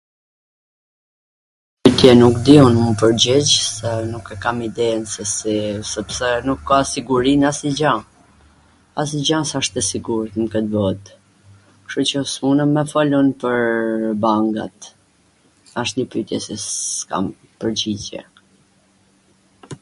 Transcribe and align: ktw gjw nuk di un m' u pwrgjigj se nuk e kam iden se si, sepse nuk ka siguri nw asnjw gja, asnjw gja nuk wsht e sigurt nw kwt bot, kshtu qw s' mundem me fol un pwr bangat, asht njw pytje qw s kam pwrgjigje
ktw 1.83 1.91
gjw 2.01 2.13
nuk 2.21 2.35
di 2.45 2.53
un 2.67 2.75
m' 2.81 2.85
u 2.91 2.93
pwrgjigj 3.01 3.51
se 3.75 3.91
nuk 4.11 4.25
e 4.35 4.37
kam 4.45 4.57
iden 4.69 4.99
se 5.13 5.23
si, 5.35 5.57
sepse 5.93 6.29
nuk 6.47 6.59
ka 6.71 6.77
siguri 6.93 7.33
nw 7.43 7.47
asnjw 7.51 7.73
gja, 7.81 7.93
asnjw 9.05 9.23
gja 9.29 9.37
nuk 9.43 9.53
wsht 9.63 9.75
e 9.83 9.85
sigurt 9.89 10.33
nw 10.41 10.45
kwt 10.55 10.65
bot, 10.77 11.03
kshtu 11.85 12.01
qw 12.25 12.33
s' 12.33 12.41
mundem 12.49 12.71
me 12.81 12.87
fol 12.95 13.11
un 13.21 13.29
pwr 13.45 13.59
bangat, 14.27 14.77
asht 15.85 15.95
njw 16.03 16.07
pytje 16.17 16.37
qw 16.49 16.53
s 16.67 16.75
kam 17.13 17.25
pwrgjigje 17.63 18.21